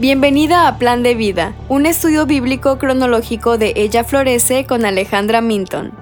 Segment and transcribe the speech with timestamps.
[0.00, 5.92] Bienvenida a Plan de Vida, un estudio bíblico cronológico de Ella Florece con Alejandra Minton.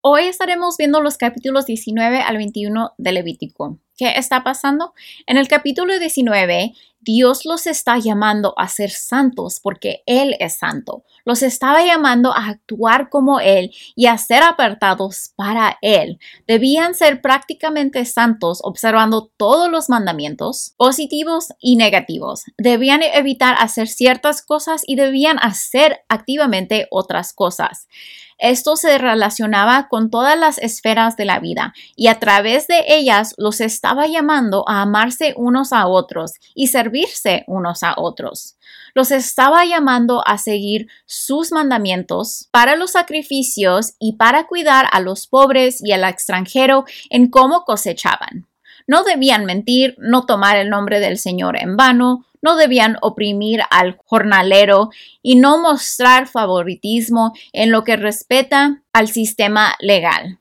[0.00, 3.78] Hoy estaremos viendo los capítulos 19 al 21 de Levítico.
[3.96, 4.94] ¿Qué está pasando?
[5.26, 11.04] En el capítulo 19, Dios los está llamando a ser santos porque Él es santo.
[11.24, 16.18] Los estaba llamando a actuar como Él y a ser apartados para Él.
[16.46, 22.44] Debían ser prácticamente santos observando todos los mandamientos, positivos y negativos.
[22.56, 27.88] Debían evitar hacer ciertas cosas y debían hacer activamente otras cosas.
[28.38, 33.34] Esto se relacionaba con todas las esferas de la vida y a través de ellas
[33.36, 38.56] los estaba llamando a amarse unos a otros y servirse unos a otros.
[38.94, 45.26] Los estaba llamando a seguir sus mandamientos para los sacrificios y para cuidar a los
[45.26, 48.46] pobres y al extranjero en cómo cosechaban.
[48.86, 53.98] No debían mentir, no tomar el nombre del Señor en vano, no debían oprimir al
[54.06, 54.90] jornalero
[55.22, 60.37] y no mostrar favoritismo en lo que respeta al sistema legal.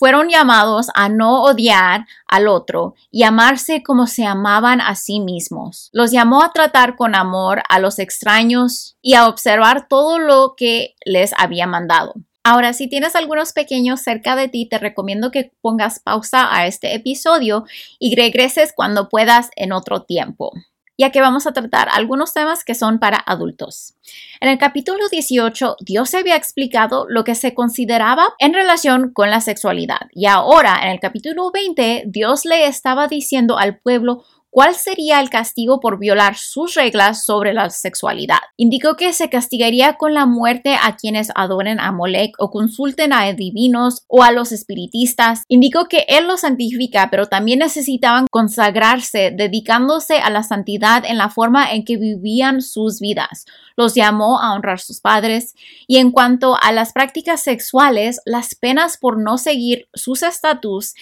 [0.00, 5.90] Fueron llamados a no odiar al otro y amarse como se amaban a sí mismos.
[5.92, 10.94] Los llamó a tratar con amor a los extraños y a observar todo lo que
[11.04, 12.14] les había mandado.
[12.42, 16.94] Ahora, si tienes algunos pequeños cerca de ti, te recomiendo que pongas pausa a este
[16.94, 17.66] episodio
[17.98, 20.52] y regreses cuando puedas en otro tiempo
[21.00, 23.94] ya que vamos a tratar algunos temas que son para adultos.
[24.38, 29.40] En el capítulo 18, Dios había explicado lo que se consideraba en relación con la
[29.40, 35.20] sexualidad y ahora en el capítulo 20, Dios le estaba diciendo al pueblo cuál sería
[35.20, 38.40] el castigo por violar sus reglas sobre la sexualidad.
[38.56, 43.32] Indicó que se castigaría con la muerte a quienes adoren a Molech o consulten a
[43.32, 45.44] divinos o a los espiritistas.
[45.48, 51.30] Indicó que él los santifica, pero también necesitaban consagrarse, dedicándose a la santidad en la
[51.30, 53.46] forma en que vivían sus vidas.
[53.76, 55.54] Los llamó a honrar sus padres.
[55.86, 60.94] Y en cuanto a las prácticas sexuales, las penas por no seguir sus estatus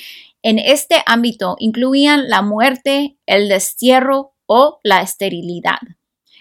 [0.43, 5.79] en este ámbito incluían la muerte, el destierro o la esterilidad.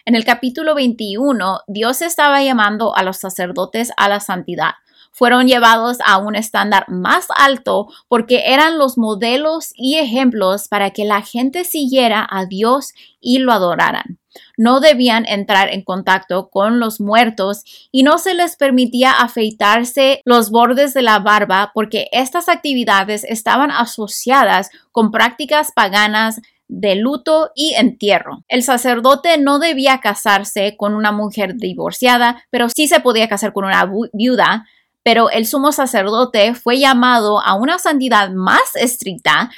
[0.05, 4.71] En el capítulo 21, Dios estaba llamando a los sacerdotes a la santidad.
[5.11, 11.03] Fueron llevados a un estándar más alto porque eran los modelos y ejemplos para que
[11.03, 14.19] la gente siguiera a Dios y lo adoraran
[14.57, 20.51] no debían entrar en contacto con los muertos y no se les permitía afeitarse los
[20.51, 27.73] bordes de la barba porque estas actividades estaban asociadas con prácticas paganas de luto y
[27.75, 28.43] entierro.
[28.47, 33.65] El sacerdote no debía casarse con una mujer divorciada, pero sí se podía casar con
[33.65, 34.65] una viuda,
[35.03, 39.49] pero el sumo sacerdote fue llamado a una santidad más estricta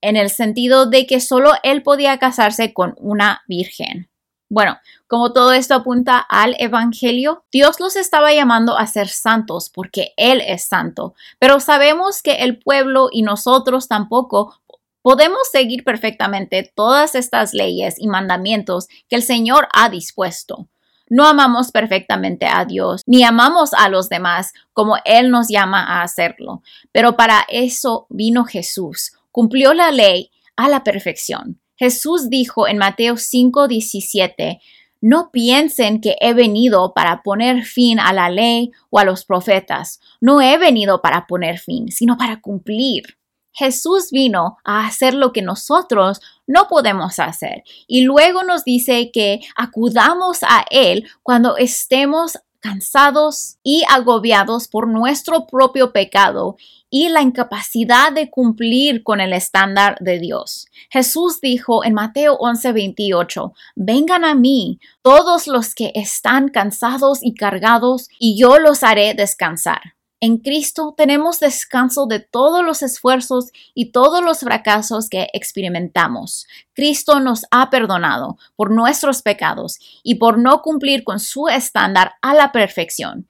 [0.00, 4.08] en el sentido de que solo él podía casarse con una virgen.
[4.54, 4.78] Bueno,
[5.08, 10.40] como todo esto apunta al Evangelio, Dios los estaba llamando a ser santos porque Él
[10.46, 14.60] es santo, pero sabemos que el pueblo y nosotros tampoco
[15.02, 20.68] podemos seguir perfectamente todas estas leyes y mandamientos que el Señor ha dispuesto.
[21.08, 26.02] No amamos perfectamente a Dios, ni amamos a los demás como Él nos llama a
[26.02, 31.58] hacerlo, pero para eso vino Jesús, cumplió la ley a la perfección.
[31.76, 34.60] Jesús dijo en Mateo 5:17,
[35.00, 40.00] no piensen que he venido para poner fin a la ley o a los profetas.
[40.18, 43.18] No he venido para poner fin, sino para cumplir.
[43.52, 49.40] Jesús vino a hacer lo que nosotros no podemos hacer y luego nos dice que
[49.56, 56.56] acudamos a Él cuando estemos cansados y agobiados por nuestro propio pecado
[56.88, 60.68] y la incapacidad de cumplir con el estándar de Dios.
[60.88, 68.08] Jesús dijo en Mateo 11:28, vengan a mí todos los que están cansados y cargados,
[68.18, 69.82] y yo los haré descansar.
[70.26, 76.46] En Cristo tenemos descanso de todos los esfuerzos y todos los fracasos que experimentamos.
[76.72, 82.32] Cristo nos ha perdonado por nuestros pecados y por no cumplir con su estándar a
[82.32, 83.28] la perfección.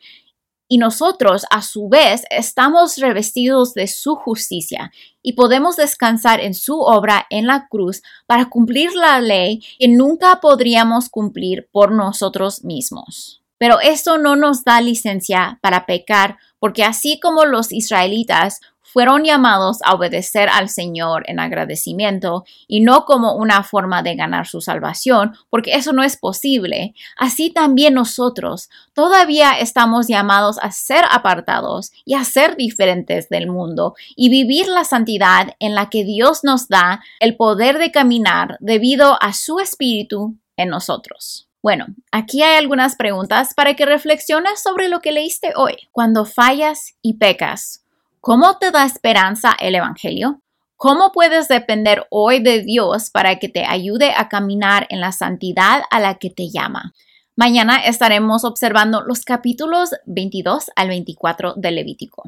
[0.69, 6.79] Y nosotros, a su vez, estamos revestidos de su justicia y podemos descansar en su
[6.79, 13.41] obra en la cruz para cumplir la ley que nunca podríamos cumplir por nosotros mismos.
[13.59, 19.81] Pero esto no nos da licencia para pecar porque así como los israelitas fueron llamados
[19.85, 25.37] a obedecer al Señor en agradecimiento y no como una forma de ganar su salvación,
[25.51, 32.15] porque eso no es posible, así también nosotros todavía estamos llamados a ser apartados y
[32.15, 37.05] a ser diferentes del mundo y vivir la santidad en la que Dios nos da
[37.21, 41.44] el poder de caminar debido a su Espíritu en nosotros.
[41.65, 45.77] Bueno, aquí hay algunas preguntas para que reflexiones sobre lo que leíste hoy.
[45.93, 47.85] Cuando fallas y pecas,
[48.21, 50.41] ¿Cómo te da esperanza el Evangelio?
[50.77, 55.83] ¿Cómo puedes depender hoy de Dios para que te ayude a caminar en la santidad
[55.91, 56.95] a la que te llama?
[57.37, 62.25] Mañana estaremos observando los capítulos 22 al 24 de Levítico.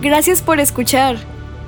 [0.00, 1.16] Gracias por escuchar.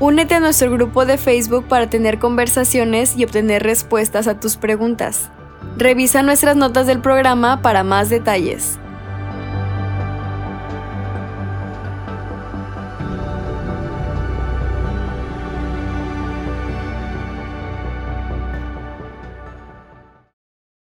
[0.01, 5.31] Únete a nuestro grupo de Facebook para tener conversaciones y obtener respuestas a tus preguntas.
[5.77, 8.79] Revisa nuestras notas del programa para más detalles.